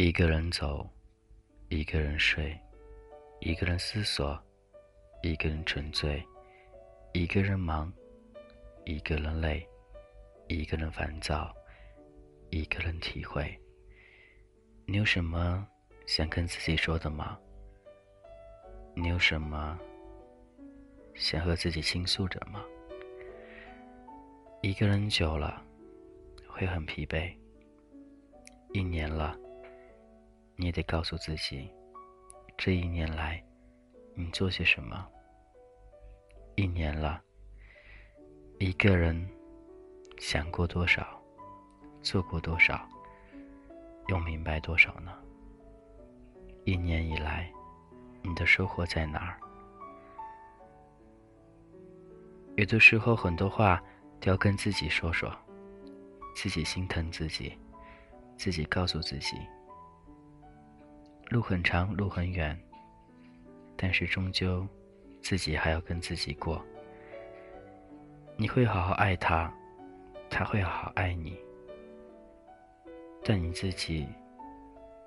[0.00, 0.88] 一个人走，
[1.70, 2.56] 一个人睡，
[3.40, 4.40] 一个人思索，
[5.24, 6.24] 一个人沉醉，
[7.12, 7.92] 一个人忙，
[8.84, 9.68] 一个人累，
[10.46, 11.52] 一个人烦躁，
[12.50, 13.52] 一个人体会。
[14.86, 15.66] 你有什么
[16.06, 17.36] 想跟自己说的吗？
[18.94, 19.76] 你有什么
[21.16, 22.64] 想和自己倾诉的吗？
[24.62, 25.60] 一个人久了
[26.46, 27.36] 会很疲惫，
[28.72, 29.36] 一年了。
[30.60, 31.70] 你得告诉自己，
[32.56, 33.40] 这一年来，
[34.12, 35.06] 你做些什么？
[36.56, 37.22] 一年了，
[38.58, 39.24] 一个人
[40.18, 41.22] 想过多少，
[42.02, 42.88] 做过多少，
[44.08, 45.16] 又明白多少呢？
[46.64, 47.48] 一年以来，
[48.20, 49.38] 你的收获在哪儿？
[52.56, 53.80] 有的时候，很多话
[54.20, 55.32] 都要跟自己说说，
[56.34, 57.56] 自己心疼自己，
[58.36, 59.36] 自己告诉自己。
[61.30, 62.58] 路很长，路很远，
[63.76, 64.66] 但是终究，
[65.20, 66.64] 自己还要跟自己过。
[68.36, 69.52] 你会好好爱他，
[70.30, 71.38] 他会好好爱你，
[73.22, 74.08] 但你自己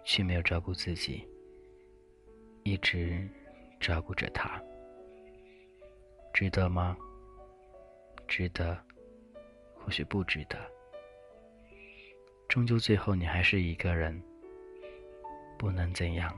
[0.03, 1.27] 却没有照顾自己，
[2.61, 3.27] 一直
[3.79, 4.61] 照顾着他，
[6.33, 6.95] 值得吗？
[8.27, 8.77] 值得，
[9.73, 10.59] 或许不值得。
[12.47, 14.21] 终究最后，你还是一个人。
[15.61, 16.35] 不能怎样，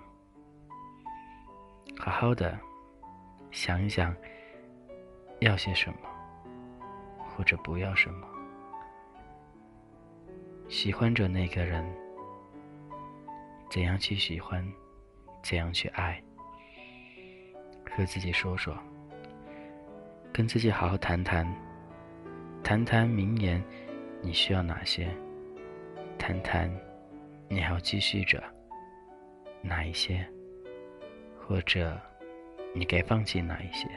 [1.98, 2.60] 好好的
[3.52, 4.14] 想一想，
[5.40, 6.10] 要些什么，
[7.30, 8.28] 或者不要什么。
[10.68, 11.90] 喜欢着那个人，
[13.70, 14.62] 怎样去喜欢，
[15.42, 16.22] 怎样去爱，
[17.90, 18.78] 和自己说说，
[20.34, 21.48] 跟自己好好谈谈，
[22.62, 23.64] 谈谈明年
[24.22, 25.10] 你需要哪些，
[26.20, 26.70] 谈谈
[27.48, 28.44] 你还要继续着。
[29.66, 30.28] 哪一些，
[31.40, 31.98] 或者
[32.76, 33.88] 你该放弃哪一些？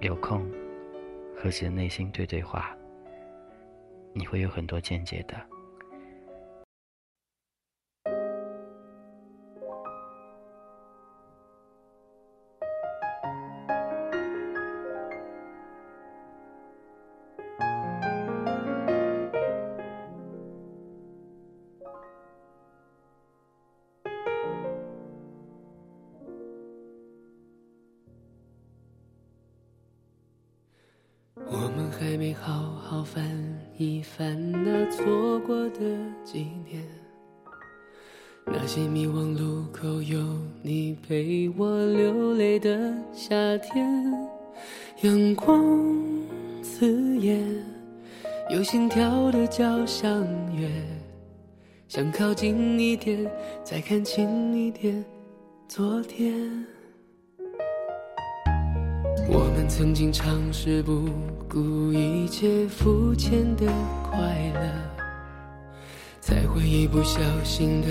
[0.00, 0.46] 有空
[1.34, 2.76] 和自己内心对对话，
[4.12, 5.34] 你会有很多见解的。
[51.94, 53.30] 想靠近一点，
[53.62, 55.04] 再看清一点
[55.68, 56.32] 昨天。
[59.28, 61.10] 我们曾经尝试不
[61.46, 63.66] 顾一切肤浅的
[64.02, 64.18] 快
[64.54, 64.60] 乐，
[66.18, 67.88] 才会一不小心的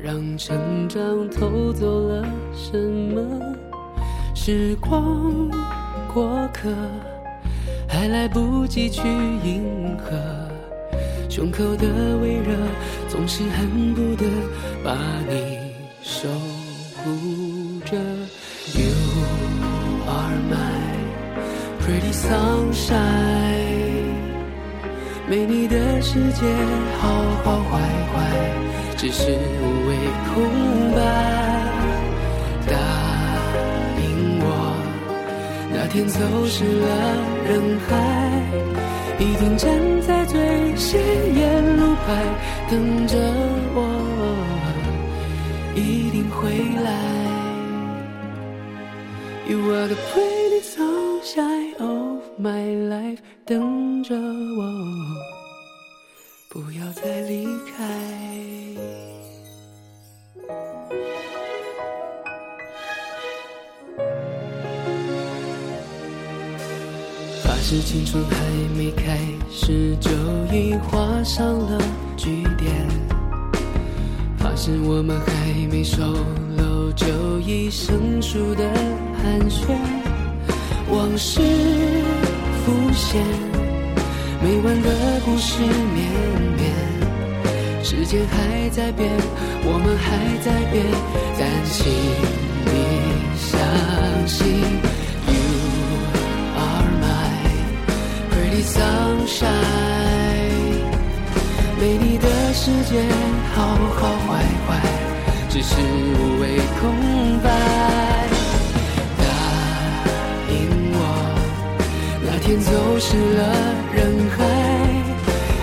[0.00, 3.54] 让成长偷走了什么？
[4.34, 5.50] 时光
[6.10, 6.70] 过客，
[7.86, 9.02] 还来不及去
[9.44, 10.41] 迎合，
[11.34, 11.86] 胸口的
[12.18, 12.54] 微热
[13.08, 14.26] 总是恨不得
[14.84, 14.94] 把
[15.30, 15.56] 你
[16.02, 16.28] 守
[16.98, 17.96] 护着。
[18.74, 18.92] You
[20.06, 20.92] are my
[21.80, 23.00] Pretty sunshine，
[25.26, 26.44] 没你的世界
[27.00, 27.08] 好
[27.42, 27.80] 好坏
[28.12, 28.14] 坏，
[28.98, 29.96] 只是无谓
[30.34, 30.44] 空
[30.94, 31.00] 白。
[32.68, 32.76] 答
[33.96, 34.04] 应
[34.38, 34.46] 我，
[35.72, 36.86] 那天走失了
[37.48, 37.50] 人
[37.88, 37.90] 海，
[39.18, 39.70] 一定站
[40.02, 40.21] 在
[40.82, 41.00] 鲜
[41.36, 42.06] 艳路牌
[42.68, 43.16] 等着
[43.72, 43.78] 我，
[45.76, 46.50] 一定回
[46.82, 46.90] 来。
[49.48, 54.60] You are the pretty sunshine of my life，等着我，
[56.48, 57.46] 不要再离
[57.76, 58.21] 开。
[67.74, 68.36] 是青春还
[68.76, 69.16] 没开
[69.50, 70.10] 始，就
[70.54, 71.80] 已画上了
[72.18, 72.70] 句点。
[74.36, 75.32] 发誓我们还
[75.70, 76.02] 没熟
[76.58, 78.62] 络，就已生疏的。
[79.16, 79.72] 寒暄，
[80.90, 81.40] 往事
[82.62, 83.24] 浮现，
[84.42, 84.90] 没完的
[85.24, 86.12] 故事绵
[86.58, 87.82] 绵。
[87.82, 89.10] 时间还在变，
[89.64, 90.84] 我们还在变，
[91.38, 91.90] 但请
[92.66, 92.74] 你
[93.38, 94.91] 相信
[98.62, 99.50] sunshine，
[101.78, 103.02] 没你的世界
[103.54, 104.68] 好好坏坏，
[105.48, 106.82] 只是无谓空
[107.42, 107.50] 白。
[109.18, 109.24] 答
[110.48, 110.52] 应
[110.94, 110.96] 我，
[112.24, 113.40] 那天走失了
[113.92, 113.98] 人
[114.36, 114.38] 海，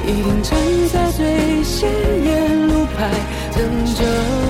[0.06, 0.50] 一定站
[0.92, 1.90] 在最显
[2.24, 2.98] 眼路牌
[3.54, 3.60] 等
[3.96, 4.49] 着。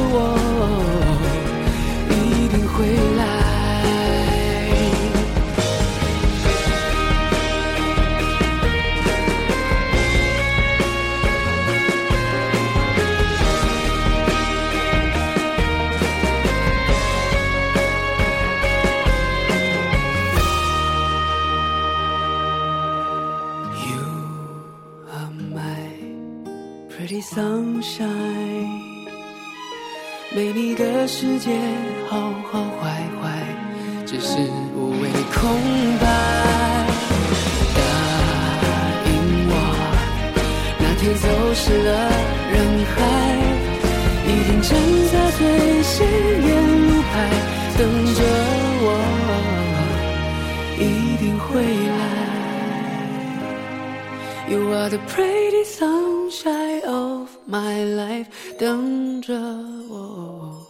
[54.50, 58.25] You are the pretty sunshine of my life，
[58.57, 59.40] 等着
[59.88, 60.66] 我。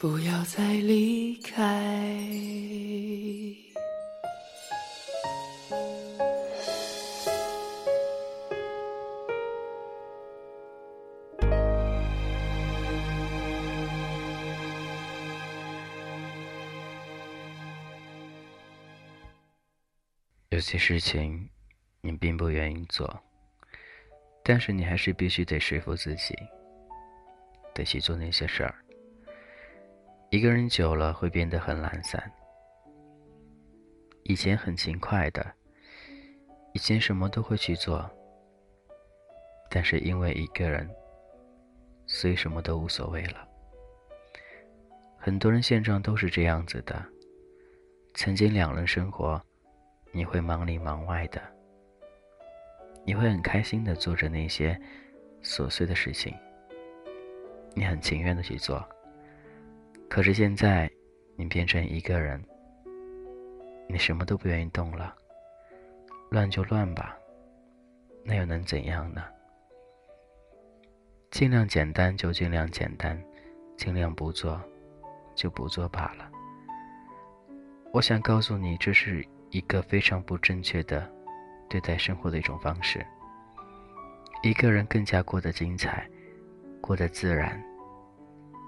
[0.00, 1.80] 不要再离开。
[20.48, 21.48] 有些事情
[22.02, 23.22] 你并不愿意做，
[24.42, 26.34] 但是你还是必须得说服自己，
[27.74, 28.74] 得去做那些事儿。
[30.30, 32.32] 一个人久了会变得很懒散。
[34.22, 35.54] 以前很勤快的，
[36.72, 38.08] 以前什么都会去做，
[39.68, 40.88] 但是因为一个人，
[42.06, 43.46] 所以什么都无所谓了。
[45.18, 47.04] 很多人现状都是这样子的。
[48.14, 49.40] 曾经两人生活，
[50.12, 51.42] 你会忙里忙外的，
[53.04, 54.78] 你会很开心的做着那些
[55.42, 56.34] 琐碎的事情，
[57.74, 58.86] 你很情愿的去做。
[60.08, 60.90] 可是现在，
[61.36, 62.42] 你变成一个人，
[63.88, 65.14] 你什么都不愿意动了。
[66.30, 67.16] 乱就乱吧，
[68.24, 69.24] 那又能怎样呢？
[71.30, 73.20] 尽量简单就尽量简单，
[73.76, 74.60] 尽量不做
[75.34, 76.30] 就不做罢了。
[77.92, 81.08] 我想告诉你，这是一个非常不正确的
[81.70, 83.06] 对待生活的一种方式。
[84.42, 86.06] 一个人更加过得精彩，
[86.82, 87.58] 过得自然，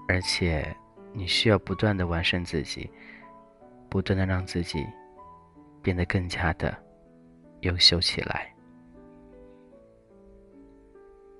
[0.07, 0.75] 而且。
[1.15, 2.89] 你需要不断的完善自己，
[3.87, 4.83] 不断的让自己
[5.79, 6.75] 变得更加的
[7.59, 8.51] 优秀起来。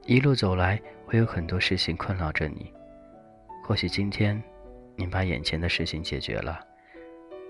[0.06, 2.72] 一路走来，会有很多事情困扰着你。
[3.64, 4.40] 或许今天
[4.96, 6.64] 你把眼前的事情解决了，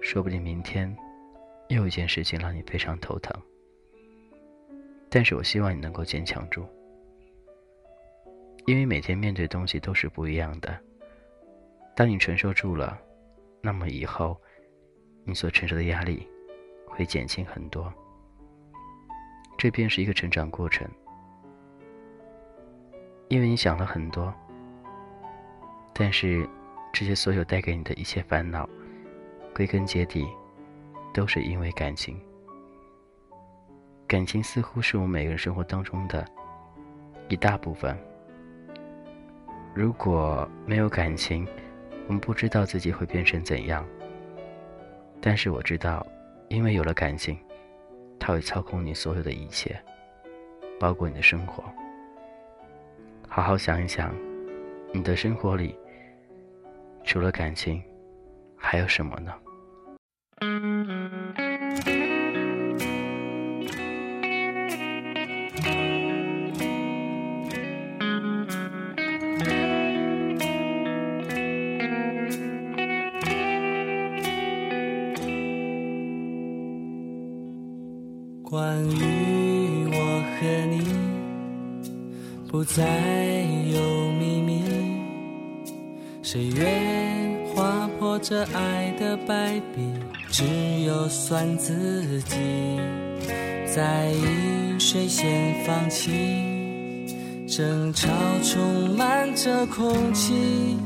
[0.02, 0.96] 说不定明天
[1.68, 3.36] 又一件事情让你非常头疼。
[5.16, 6.66] 但是我希望你能够坚强住，
[8.66, 10.76] 因为每天面对东西都是不一样的。
[11.96, 13.00] 当你承受住了，
[13.62, 14.36] 那么以后，
[15.24, 16.28] 你所承受的压力
[16.88, 17.94] 会减轻很多。
[19.56, 20.90] 这便是一个成长过程，
[23.28, 24.34] 因为你想了很多，
[25.94, 26.50] 但是
[26.92, 28.68] 这些所有带给你的一切烦恼，
[29.54, 30.28] 归根结底
[31.14, 32.20] 都是因为感情。
[34.08, 36.26] 感情似乎是我们每个人生活当中的
[37.30, 37.98] 一大部分。
[39.74, 41.48] 如果没有感情，
[42.08, 43.84] 我们不知道自己会变成怎样，
[45.20, 46.06] 但是我知道，
[46.50, 47.38] 因为有了感情，
[48.20, 49.76] 它会操控你所有的一切，
[50.80, 51.64] 包括你的生活。
[53.28, 54.14] 好好想一想，
[54.94, 55.76] 你的生活里
[57.04, 57.82] 除了感情，
[58.56, 59.34] 还有什么呢？
[78.54, 80.86] 关于我和你，
[82.48, 82.84] 不再
[83.74, 84.62] 有秘密。
[86.22, 86.64] 岁月
[87.56, 89.82] 划破这爱的白笔，
[90.30, 90.44] 只
[90.86, 92.36] 有算自己
[93.76, 96.12] 在意谁先放弃。
[97.48, 98.08] 争吵
[98.44, 100.78] 充满着空气，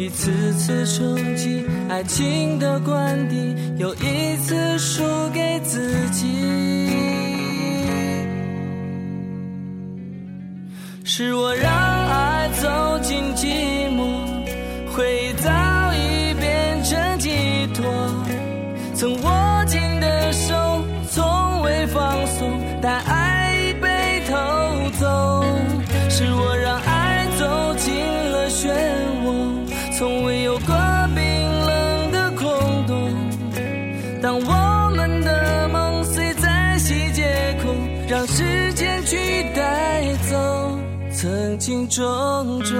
[0.00, 6.26] 一次次冲击爱情的关底，又一次输给自己。
[11.04, 14.24] 是我让爱走进寂寞，
[14.90, 15.50] 回忆早
[15.92, 17.84] 已变成寄托。
[18.94, 20.54] 曾握紧的手，
[41.60, 42.02] 情种
[42.64, 42.74] 种，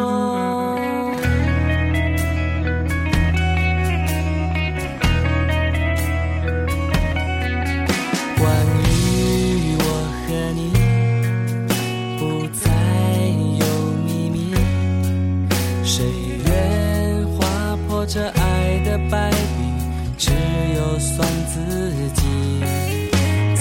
[8.38, 9.84] 关于我
[10.16, 10.72] 和你
[12.18, 12.20] 不
[12.56, 12.64] 再
[13.60, 13.62] 有
[14.06, 14.38] 秘密，
[15.84, 16.02] 谁
[16.46, 16.48] 愿
[17.36, 19.36] 划破这爱的白布？
[20.16, 20.30] 只
[20.74, 22.22] 有算自己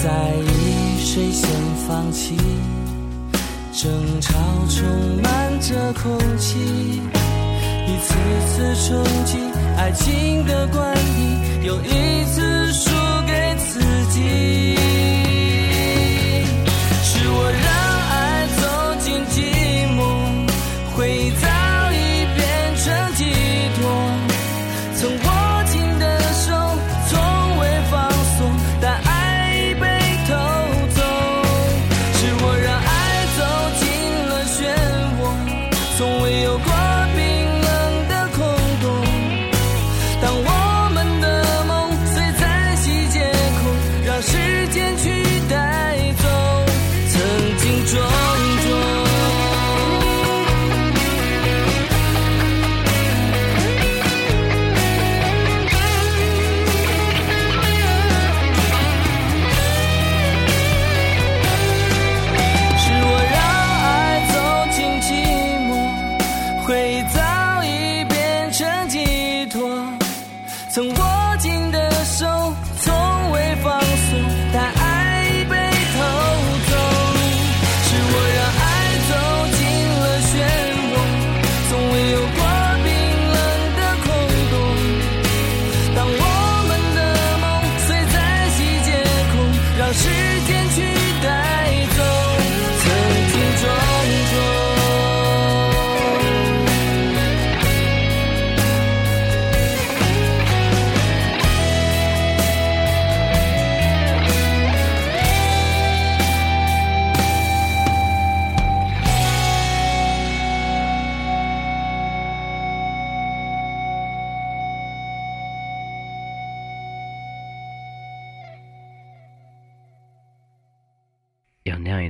[0.02, 1.46] 在意谁先
[1.86, 2.38] 放弃。
[3.72, 4.32] 争吵
[4.68, 6.58] 充满着空气，
[7.86, 8.14] 一次
[8.48, 9.38] 次冲击
[9.76, 12.59] 爱情的关闭，又一次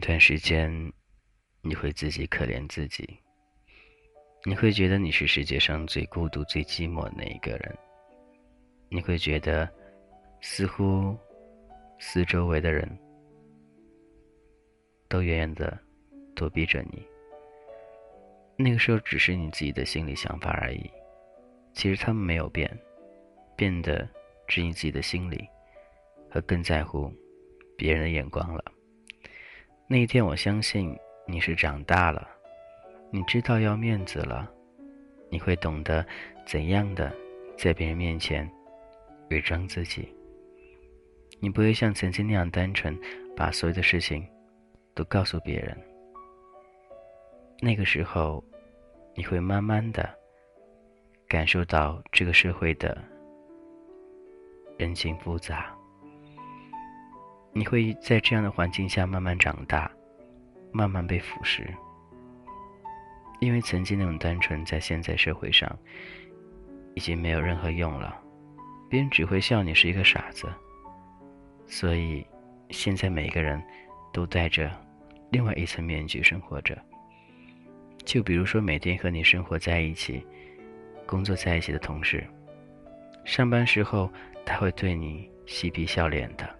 [0.00, 0.72] 一段时间，
[1.60, 3.06] 你会自己可怜自己，
[4.46, 7.78] 你会觉得你是世界上最孤独、最寂寞的那一个人，
[8.88, 9.70] 你会觉得
[10.40, 11.14] 似乎
[11.98, 12.88] 四周围的人
[15.06, 15.78] 都远远的
[16.34, 17.06] 躲避着你。
[18.56, 20.90] 那个时候只是你自己的心理想法而已，
[21.74, 22.74] 其实他们没有变，
[23.54, 24.08] 变的
[24.48, 25.46] 是你自己的心理
[26.30, 27.12] 和更在乎
[27.76, 28.64] 别人的眼光了。
[29.92, 32.24] 那一天，我相信你是长大了，
[33.10, 34.48] 你知道要面子了，
[35.28, 36.06] 你会懂得
[36.46, 37.12] 怎样的
[37.58, 38.48] 在别人面前
[39.30, 40.08] 伪装自己。
[41.40, 42.96] 你不会像曾经那样单纯，
[43.36, 44.24] 把所有的事情
[44.94, 45.76] 都告诉别人。
[47.60, 48.44] 那个时候，
[49.16, 50.08] 你会慢慢的
[51.26, 52.96] 感受到这个社会的
[54.78, 55.76] 人情复杂。
[57.52, 59.90] 你会在这样的环境下慢慢长大，
[60.70, 61.62] 慢慢被腐蚀。
[63.40, 65.68] 因为曾经那种单纯，在现在社会上
[66.94, 68.14] 已经没有任何用了，
[68.88, 70.46] 别人只会笑你是一个傻子。
[71.66, 72.26] 所以，
[72.68, 73.62] 现在每个人
[74.12, 74.70] 都戴着
[75.30, 76.76] 另外一层面具生活着。
[78.04, 80.24] 就比如说，每天和你生活在一起、
[81.06, 82.26] 工作在一起的同事，
[83.24, 84.10] 上班时候
[84.44, 86.59] 他会对你嬉皮笑脸的。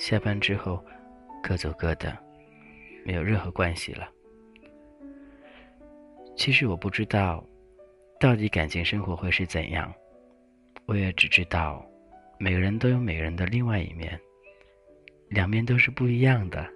[0.00, 0.82] 下班之后，
[1.42, 2.16] 各走各的，
[3.04, 4.08] 没有任何关系了。
[6.34, 7.44] 其实我不知道，
[8.18, 9.92] 到底感情生活会是怎样。
[10.86, 11.84] 我也只知道，
[12.38, 14.18] 每个人都有每个人的另外一面，
[15.28, 16.66] 两面都是不一样的。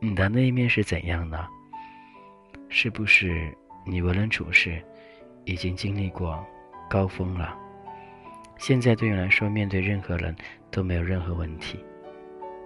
[0.00, 1.46] 你的那一面是怎样呢？
[2.70, 4.82] 是不是你为人处事
[5.44, 6.42] 已经经历过
[6.88, 7.54] 高峰了？
[8.56, 10.34] 现在对你来说，面对任何人
[10.70, 11.78] 都没有任何问题。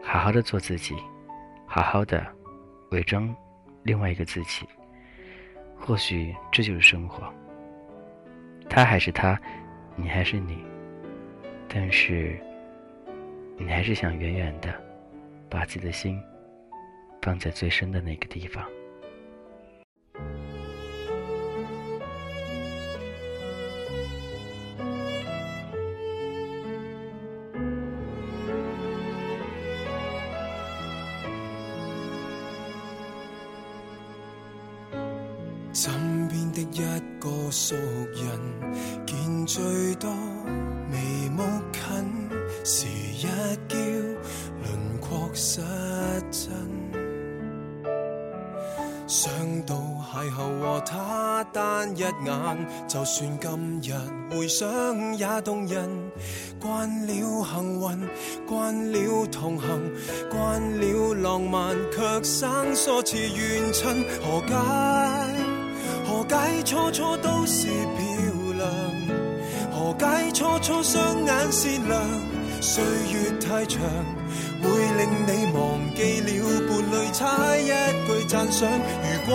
[0.02, 0.94] 好好的做自己，
[1.66, 2.26] 好好的
[2.90, 3.34] 伪装
[3.82, 4.66] 另外一个自己，
[5.78, 7.32] 或许这就是生活。
[8.68, 9.38] 他还是他，
[9.94, 10.58] 你还是你，
[11.68, 12.38] 但是
[13.56, 14.74] 你还是想远远的
[15.48, 16.20] 把自己的心
[17.22, 18.64] 放在最深的那个地方。
[49.06, 49.30] 想
[49.62, 49.76] 到
[50.12, 53.94] 邂逅和他单一眼，就算今日
[54.28, 55.88] 回想也动人。
[56.60, 58.08] 惯了幸运，
[58.48, 59.68] 惯了同行，
[60.28, 64.54] 惯了浪漫，却生疏似远亲，何解？
[66.04, 68.06] 何解初初都是漂
[68.56, 68.68] 亮？
[69.70, 72.02] 何解初初双眼善良？
[72.60, 72.82] 岁
[73.12, 73.80] 月太长，
[74.66, 75.60] 会令你忘
[75.94, 76.28] 记了
[76.66, 77.70] 伴侣差一
[78.06, 78.68] 句赞赏。
[78.68, 79.32] 如果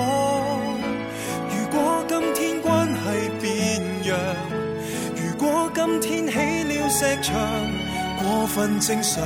[1.49, 2.99] 如果今天关系
[3.41, 4.09] 变样，
[5.15, 6.33] 如果今天起
[6.63, 7.33] 了石墙，
[8.19, 9.23] 过分正常，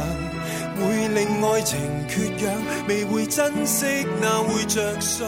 [0.77, 2.53] 会令爱情缺氧，
[2.87, 3.85] 未会珍惜，
[4.21, 4.99] 那会着？
[5.01, 5.27] 想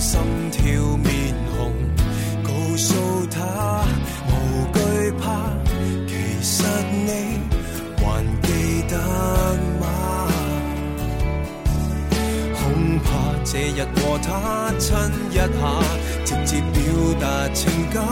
[0.00, 0.20] 心
[0.52, 0.62] 跳
[0.98, 1.72] 面红，
[2.44, 2.94] 告诉
[3.26, 3.84] 他
[4.28, 4.32] 无
[4.72, 4.78] 惧
[5.20, 5.50] 怕，
[6.06, 6.62] 其实
[7.04, 7.40] 你
[7.96, 8.48] 还记
[8.88, 8.96] 得
[9.80, 9.84] 吗？
[12.54, 13.08] 恐怕
[13.44, 14.86] 这日和他亲
[15.32, 15.42] 一下，
[16.24, 16.78] 直接表
[17.20, 18.04] 达情感，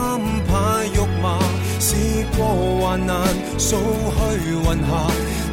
[0.45, 1.39] 怕肉麻，
[1.79, 1.95] 试
[2.35, 2.39] 过
[2.81, 3.15] 患难，
[3.57, 4.91] 扫去云霞，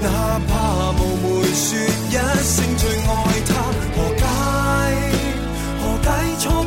[0.02, 0.52] 哪怕
[0.92, 1.78] 冒昧说
[2.10, 3.12] 一声最爱
[3.46, 3.52] 他，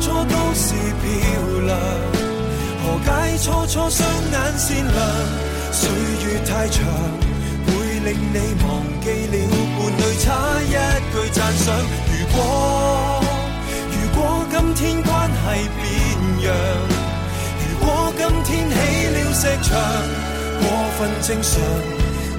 [0.00, 1.06] 初都是漂
[1.66, 1.76] 亮？
[2.82, 3.08] 何解
[3.38, 4.98] 初初双眼善良？
[5.72, 5.90] 岁
[6.24, 6.86] 月太长，
[7.66, 7.68] 会
[8.04, 8.68] 令你忘
[9.02, 9.34] 记了
[9.76, 10.26] 伴侣差
[10.62, 10.66] 一
[11.12, 11.66] 句赞赏。
[12.06, 12.38] 如果
[13.90, 15.36] 如果今天关系
[15.82, 15.84] 变
[16.46, 16.46] 样，
[17.60, 18.72] 如果今天起
[19.08, 19.68] 了石墙，
[20.60, 20.64] 过
[20.96, 21.52] 分正常，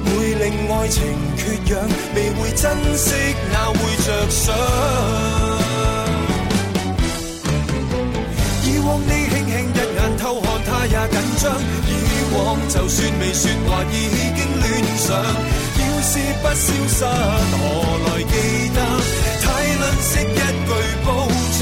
[0.06, 0.98] 会令爱情
[1.36, 1.42] 缺
[1.74, 1.78] 氧，
[2.16, 2.64] 未会珍
[2.98, 3.14] 惜，
[3.52, 5.49] 哪会着想？
[8.90, 11.46] 往你輕輕一眼偷看他也緊張，
[11.86, 11.94] 以
[12.34, 13.96] 往就算未說話已
[14.36, 14.66] 經戀
[14.98, 15.08] 上，
[15.78, 17.64] 要是不消失，何
[18.08, 18.34] 來記
[18.74, 18.78] 得？
[19.44, 19.46] 太
[19.78, 20.72] 吝啬一句
[21.06, 21.08] 褒
[21.60, 21.62] 獎。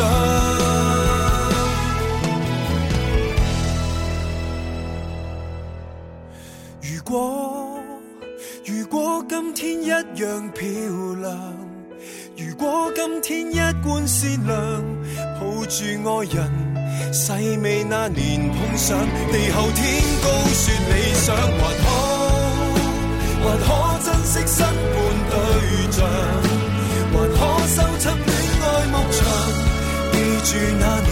[6.81, 7.11] 如果
[8.65, 8.95] 如果
[9.27, 10.65] 今天一樣漂
[11.21, 11.27] 亮，
[12.37, 14.55] 如果今天一貫善良，
[15.39, 16.66] 抱住愛人，
[17.13, 18.97] 细味那年碰上，
[19.31, 21.85] 地厚天高說理想，還可
[23.43, 23.67] 還可
[24.03, 24.95] 珍惜新伴
[25.29, 25.35] 對
[25.91, 25.97] 象，
[27.13, 28.29] 還可收葺戀
[28.61, 29.19] 愛牧場，
[30.11, 31.09] 記住那年。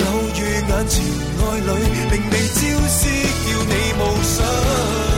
[0.00, 0.92] 偶遇眼前
[1.38, 1.68] 愛侶，
[2.10, 2.98] 令你朝思，
[3.46, 5.09] 叫你夢想。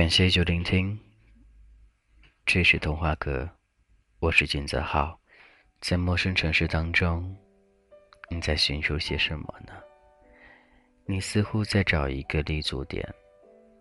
[0.00, 0.98] 感谢一九聆听，
[2.46, 3.46] 这是童话阁，
[4.18, 5.20] 我是金泽浩。
[5.82, 7.36] 在陌生城市当中，
[8.30, 9.74] 你在寻求些什么呢？
[11.04, 13.06] 你似乎在找一个立足点，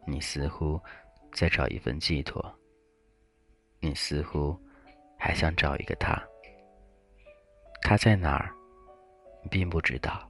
[0.06, 0.78] 你似乎
[1.32, 2.54] 在找一份寄托，
[3.80, 4.60] 你似乎
[5.18, 6.22] 还想找一个他。
[7.82, 8.54] 他在哪儿？
[9.42, 10.30] 你并不知道。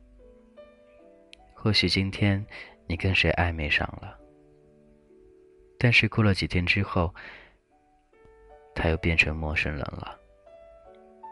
[1.55, 2.45] 或许今天
[2.85, 4.18] 你跟谁暧昧上了。
[5.79, 7.11] 但是过了几天之后，
[8.75, 10.15] 他又变成陌生人了。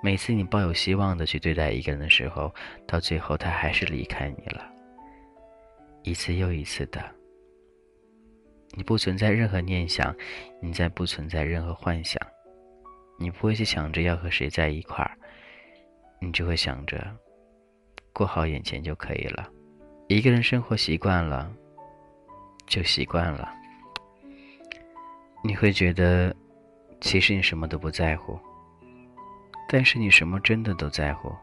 [0.01, 2.53] 每次你抱有希望的去对待一个人的时候，
[2.87, 4.71] 到最后他还是离开你了。
[6.03, 7.03] 一次又一次的，
[8.71, 10.15] 你不存在任何念想，
[10.61, 12.21] 你再不存在任何幻想，
[13.19, 15.17] 你不会去想着要和谁在一块儿，
[16.21, 17.05] 你只会想着
[18.13, 19.49] 过好眼前就可以了。
[20.07, 21.51] 一个人生活习惯了，
[22.67, 23.56] 就习惯了。
[25.47, 26.35] 你会觉得，
[26.99, 28.37] 其实你什么都不在乎，
[29.69, 31.33] 但是你什么真的都在乎。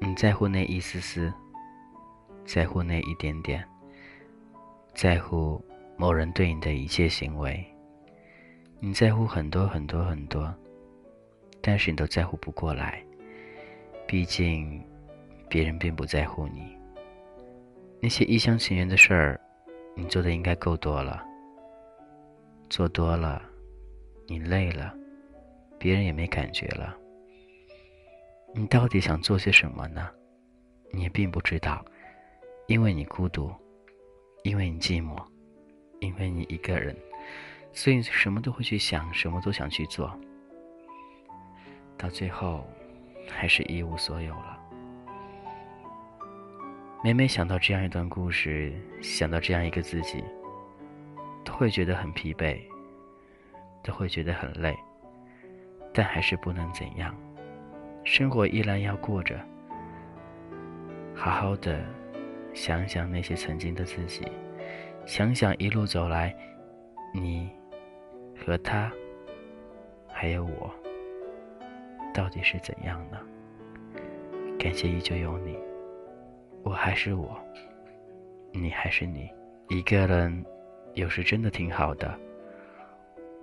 [0.00, 1.32] 你在乎那一丝丝，
[2.44, 3.64] 在乎那一点点，
[4.94, 5.64] 在乎
[5.96, 7.64] 某人对你的一切行为。
[8.80, 10.52] 你在乎很多很多很多，
[11.60, 13.00] 但是你都在乎不过来。
[14.08, 14.82] 毕竟，
[15.48, 16.76] 别人并不在乎你。
[18.00, 19.40] 那些一厢情愿的事儿，
[19.94, 21.24] 你做的应该够多了。
[22.68, 23.42] 做多了，
[24.26, 24.94] 你累了，
[25.78, 26.94] 别人也没感觉了。
[28.54, 30.08] 你到底想做些什么呢？
[30.90, 31.84] 你也并不知道，
[32.66, 33.50] 因为你孤独，
[34.42, 35.16] 因为你寂寞，
[36.00, 36.96] 因为你一个人，
[37.72, 40.18] 所以什么都会去想，什么都想去做，
[41.96, 42.66] 到最后
[43.30, 44.58] 还是一无所有了。
[47.02, 50.22] 每每想到这样一段故事，想到这样一个自己，
[51.48, 52.60] 都会觉得很疲惫，
[53.82, 54.76] 都会觉得很累，
[55.94, 57.16] 但还是不能怎样。
[58.04, 59.40] 生活依然要过着，
[61.14, 61.80] 好好的
[62.52, 64.30] 想想那些曾经的自己，
[65.06, 66.36] 想想一路走来，
[67.14, 67.50] 你
[68.36, 68.92] 和他，
[70.06, 70.70] 还有我，
[72.12, 73.18] 到底是怎样呢？
[74.58, 75.58] 感谢依旧有你，
[76.62, 77.40] 我还是我，
[78.52, 79.30] 你还是你，
[79.70, 80.44] 一个人
[80.98, 82.18] 有时真的挺好的，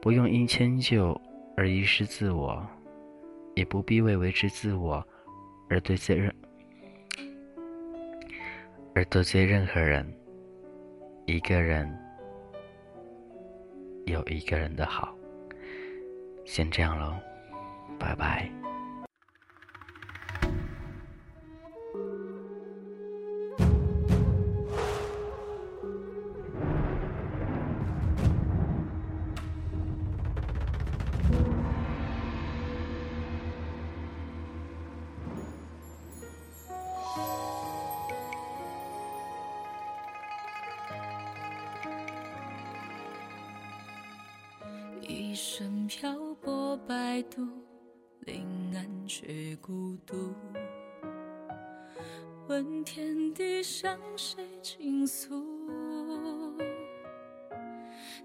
[0.02, 1.20] 不用因迁就
[1.56, 2.66] 而遗失自我。
[3.56, 5.02] 也不必为维持自我
[5.70, 6.36] 而对罪任，
[8.94, 10.06] 而得罪任何人。
[11.26, 11.90] 一个人
[14.06, 15.16] 有一个人的好，
[16.44, 17.16] 先这样喽，
[17.98, 18.65] 拜拜。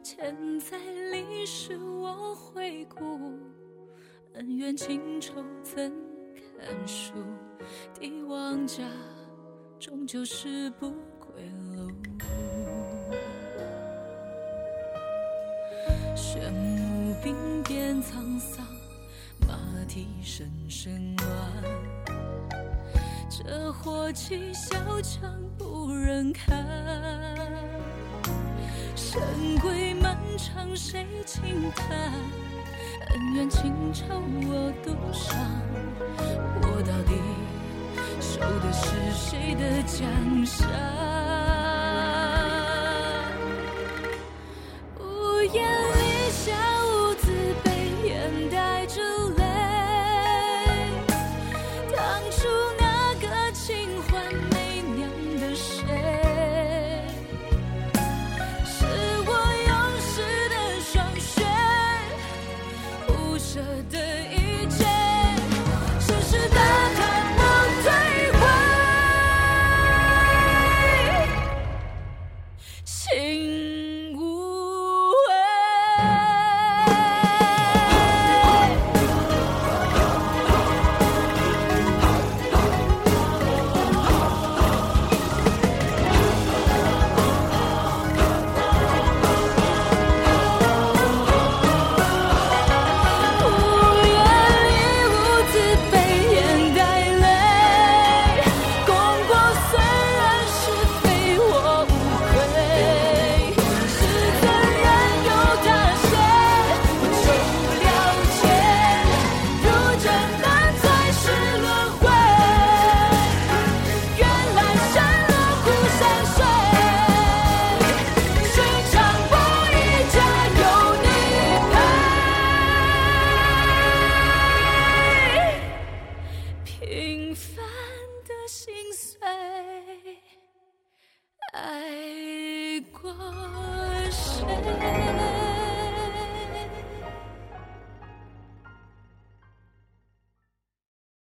[0.02, 0.76] 千载
[1.12, 3.38] 历史我回顾，
[4.34, 5.92] 恩怨情仇怎
[6.58, 7.12] 堪数？
[7.98, 8.82] 帝王家
[9.78, 11.42] 终究是不归
[11.76, 11.90] 路。
[16.14, 18.66] 玄武兵变沧桑，
[19.46, 19.56] 马
[19.88, 21.28] 蹄声声乱。
[23.28, 26.56] 这火气小强不忍看，
[28.94, 29.20] 神
[29.60, 32.12] 鬼漫长谁轻叹？
[33.10, 34.04] 恩怨情仇
[34.46, 35.36] 我独伤，
[36.62, 37.12] 我到底
[38.20, 41.09] 守的是谁的江山？